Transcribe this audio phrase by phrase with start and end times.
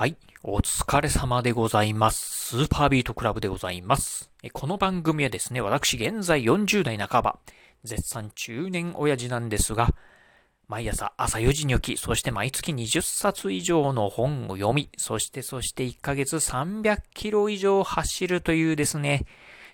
[0.00, 0.16] はい。
[0.42, 2.56] お疲れ様でございます。
[2.56, 4.30] スーパービートクラブでございます。
[4.54, 7.38] この番組はですね、私現在40代半ば、
[7.84, 9.94] 絶賛中年親父なんですが、
[10.68, 19.26] 毎朝朝4時に起き、そして毎月20冊以上の本を読み、そしてそして1ヶ月300キロ以上走るというですね、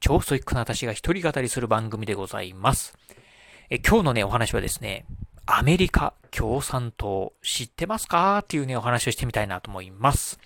[0.00, 2.98] 超ストイックな私が一人語りする番組でございます。
[3.70, 5.06] え今日のね、お話はですね、
[5.50, 8.40] アメリカ共産党知ってますか？
[8.40, 10.38] っていうね、お話をしてみたいなと思います。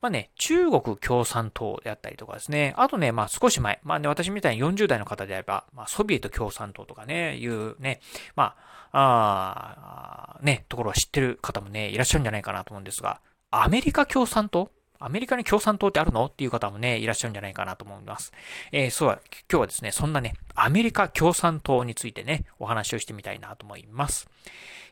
[0.00, 8.00] まあね、中国共産党であったりとかですね、あとね、まあ少し前、まあね、私みたいに40代の方であれば、まあソビエト共産党とかね、いうね、
[8.34, 8.56] ま
[8.90, 13.20] あ、あね、ところは知ってる方もね、いらっしゃるんじゃないかなと思うんですが、
[13.50, 14.70] アメリカ共産党
[15.04, 16.26] アメリカに共産党ってあるの？
[16.26, 18.32] っていう方もね、いらっしゃるんじゃないかなと思います。
[18.70, 19.20] えー、そうは、
[19.50, 24.28] 今日はですね、そんなね、アメリカ共産党についてね、お話をしてみたいなと思います。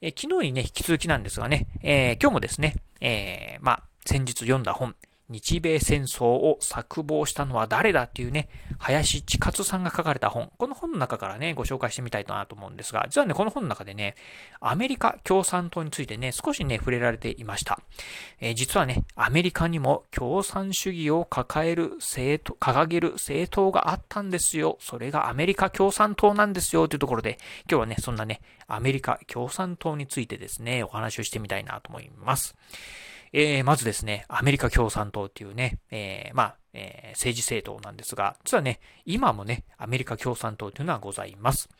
[0.00, 4.94] えー、昨日にね、引き続きなんですがね、えー、今日もですね、えまあ、先日読んだ本、
[5.28, 10.52] 日米戦争を作謀したのは誰だっていうね、林千勝さんが書かれた本。
[10.56, 14.14] この本の中からね、ご紹介してみたいなと思うんですが、実はね、この本の中でね、
[14.60, 17.80] アメリカ共産党についてね、少しね、触れられていました。
[18.40, 24.78] えー、実はね、アメリカにも共産主義を抱える政党、掲げる政党があったんですよ。
[24.80, 27.38] それがアメリカ共産党なんですよというところで、
[27.68, 32.54] 今日はね、そんなね、アメリカ共産党についてですね、お話をしてみたいなと思います。
[33.38, 41.70] えー、まずですね、アメリカ共産党っていうね、えー、まあ、えー、政治政党なんですが、実はね、今もね、アメリカ共産党というのはございます。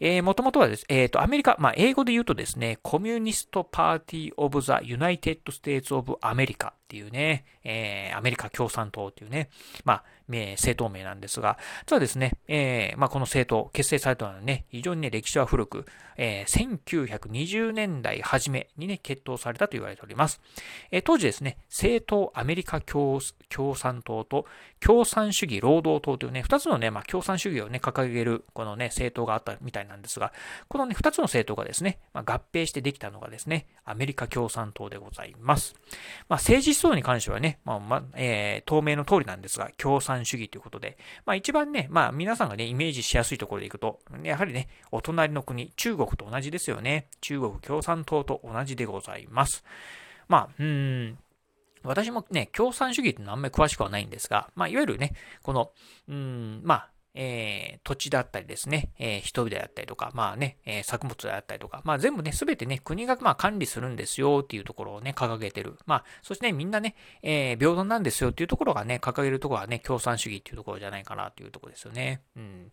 [0.00, 9.48] えー、もともとはです、えっ、ー、と、アメリカ、まあ、英語で言うとですね、 Communist Party of the United States of America っていうね、えー、アメリカ共産党っていうね、
[9.84, 20.40] まあ、政党名なんですが、実はですね、えー、まあ、この政党、結成されたのはね、非常にね、歴史は古く、えー、1920年代初めにね、決闘されたと言われております。
[20.90, 23.20] えー、当時ですね、政党アメリカ共
[23.74, 24.39] 産党と
[24.80, 30.32] 共産主義労働党というね、二つのね、まあ、共産主義をね、掲げる、このね、政党があったみたいなんですが、
[30.68, 35.74] このね、二つの政党がですね、まあ、合併してできたのがですね、アメリカ共産党でございます。
[36.28, 40.96] まあ、政治思想に関してはね、まあ、ま、えー、透明の通りなんですが、共産主義ということで、
[41.26, 47.06] まあ、一番ね、まあ、皆さんがね、イメージしやすいところでいくと、やはりね、お隣の国、中国と同じですよね。
[47.20, 49.64] 中国共産党と同じでございます。
[50.28, 51.18] まあ、うん、
[51.84, 55.72] 私もね、共産主義ってのはあんまり詳しくはないんですが、まあ、いわゆるね、この、
[56.08, 65.76] うん、まあ、えー、土地だったりですね、えー、人々であったりとか、まあね、えー、作物であったりとか、まあ全部ね、すべてね、国がまあ管理するんですよっていうところをね、掲げてる。
[65.86, 72.22] まあ、そしてね、みんなね、え、平等なんですよっていうところがね、掲げるところはね、共産主義っていうところじゃないかなっていうところですよね。
[72.36, 72.70] うん。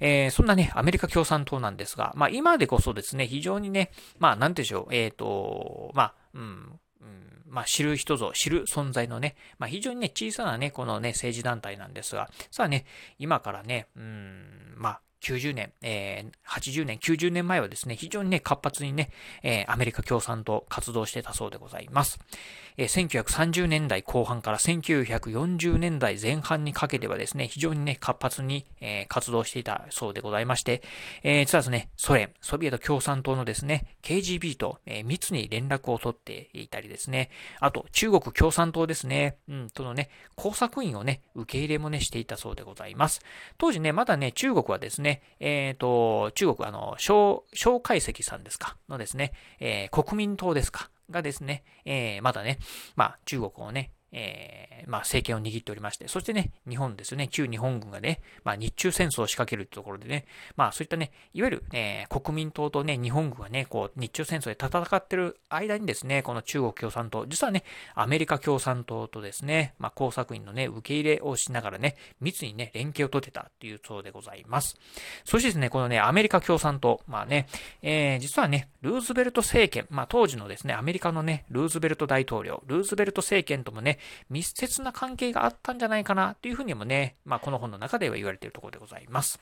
[0.00, 6.80] えー、そんなね、アメリカ共産党なんですが、まあ今でこそですね、非常にね、まあなんてでしょう、えっ、ー、と、まあ、うん、
[7.48, 12.84] まあ、知る人ぞ知る存在のね、まあ、非常にね、小さなね、このね、政治団体なんですが、さあね、
[13.18, 19.10] 今からね、うん、まあ、90年、えー、80年、90年前はですね、非常にね、活発にね、
[19.42, 22.20] えー、アメリカ共産党活動してたそうでございます。
[22.76, 30.82] えー、1930年代後半から1940年代前半にかけてはですね、非常にね、活発に、えー、活動していたそうでございまして、
[31.24, 43.20] えー、実はですね、ソ連、ソビエト共産党のですね、KGB と、えー、密に連絡を取っていたりですね、あと、中国共産党ですね、うん、とのね、工作員をね、受け入れもね、していたそうでございます。
[43.58, 48.76] 当時ね、まだね、中国はですね、えっ、ー、と、中国、あの、小、小解石さんですか？
[48.88, 50.90] のですね、えー、国民党ですか？
[51.10, 52.58] がですね、えー、まだね、
[52.96, 60.24] まあ、中国をね、えー、まあ、政権を握っておりまして、そしてね、日本ですね、旧日本軍がね、まあ、日中戦争を仕掛けるというところでね、
[60.56, 74.78] まあ、そういったね、いわゆる、えー、国民党とね、日本軍がね、こう、日中戦争で戦ってる間にですね、この中国共産党、実はね、アメリカ共産党とですね、まあ、工作員のね、受け入れをしながらね、密にね、連携を取ってたっていうそうでございます。
[75.24, 77.46] そしてですね、このね、アメリカ共産党、まあね、
[77.82, 83.95] えー、実はね、ルーズベルト政権、まあ、当時のですね、アメリカのね、ルーズベルト大統領、ルーズベルト政権ともね、
[84.30, 89.40] 密接な関係があったんじゃないかなというふうにもね、まあ、この本の中では言われているところでございます。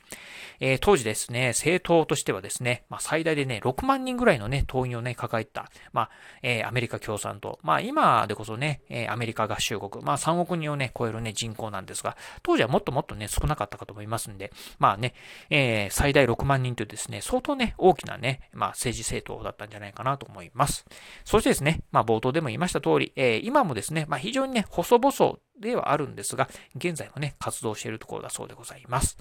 [0.60, 6.10] えー、当時ですね、政党としてはですね、まあ、最大でね、6万人ぐらいのね、党員をね、抱えた、まあ、
[6.42, 7.58] えー、アメリカ共産党。
[7.62, 15.14] まあ、今でこそね、えー、アメリカ合衆国、まあ、3億人をね、超えるね、人口なんですが、当時はもっともっとね、少なかったかと思いますんで、まあね、
[15.50, 20.84] えー、最大6万人というですね、相当ね、大きなね、まあ、政治政党だったんじゃないかなと思います。
[21.24, 29.16] そしてですね、まあ、冒頭でも言いました通り、えー、今もですね、まあ、非常ににね、細々ではあるんですが、現在もね、活動しているところだそうでございます。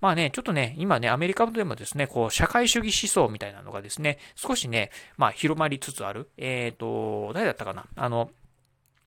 [0.00, 6.30] まあね、ちょっとね、今ね、アメリカでもですね、こう、社会主義思想みたいなのがですね、少しね、まあ、広まりつつある。
[6.36, 7.86] えっ、ー、と、誰だったかな？
[7.94, 8.30] あの、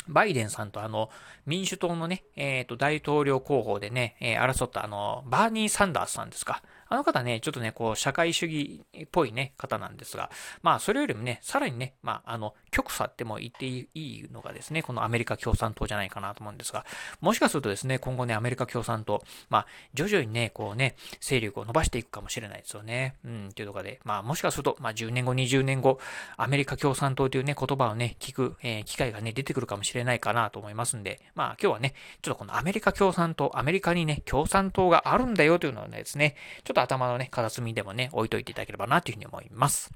[0.07, 1.09] バイデンさんとあの、
[1.45, 6.63] 民主党のね、えっ、ー、と、大統領候補でね、えー、争ったあの、バーニー・サンダースさんですか。
[6.91, 10.29] あの方ね、ちょっとね、こう、社会主義っぽいね、方なんですが、
[10.61, 16.85] まあ、それよりもね、さらにね、まあ、あの、極左っても言っていいのがですね、このアメリカ共産党じゃないかなと思うんですが、
[17.21, 23.15] もしかするとですね、今後ね、アメリカ共産党、まあ、徐々にね、こうね、勢力を伸ばしていくかもしれないですよね。
[23.23, 25.97] うん、というところで、まあ、もしかすると、まあ、10年後、20年後、
[26.35, 36.35] アメリカ共産党というね、言葉をね、聞く、えー、機会がね、出てくるかもしれないかなと思いますんで、まあ、今日はね、ちょっとこのアメリカ共産党、アメリカにね、共産党があるんだよというのをですね、
[36.65, 39.91] ちょっと頭のね、片隅でもね、置いといていただければなというふうに思います。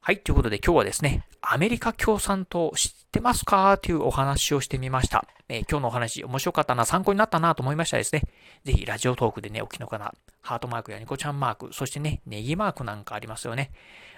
[0.00, 0.18] はい。
[0.18, 3.78] ということで今日はですね、アメリカ共産党知ってますか？
[3.78, 5.24] というお話をしてみました。
[5.48, 8.22] えー、今日のお話面白かったな、参考になったなと思いましたですね。
[8.64, 13.70] ぜひラジオトークでね、おきのかな、ハートマークやニコちゃんマーク、そしてね、ネギマークなんかありますよね。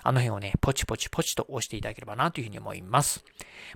[0.03, 3.23] あの辺をね、ポチポチポチと押していただければなというふうに思います。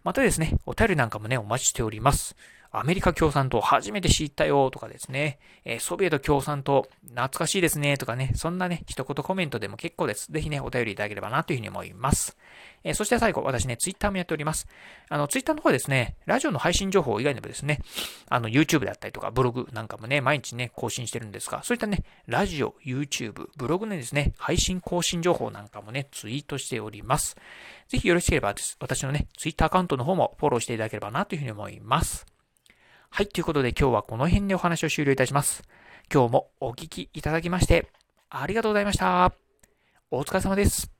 [0.03, 2.37] またですね、お便りなんかもね、お待ちしております。
[2.71, 10.31] アメリカ共産党初めて知ったよとかですね、えソビエト共産党懐かしいですねとかね、そんなね、一言コメントでも結構です。
[10.31, 12.37] ぜひね、お便りいただければなというふうに思います。
[12.85, 14.67] えそして最後、私ね、ツイッターもやっております。
[15.09, 17.81] あの、ツイッターの方はですね、ラジオの配信情報以外にもですね、
[18.29, 27.37] あの、YouTube だったりとか、ブログなんかもね、毎日ね、更新してるんですが、そういったね、ラジオ、YouTube、ブログのですね、配信更新情報なんかもね、ツイートしております。
[27.89, 32.27] ぜひよろしければ、私のね、ツイッターアカウントの方もフォローしていただければなというふうに思います。
[33.11, 35.65] はい、ということで今日はこの辺でお話を終了いたします。
[36.13, 37.91] 今日もお聴きいただきまして、
[38.31, 39.33] ありがとうございました。
[40.11, 40.98] お疲れ様です。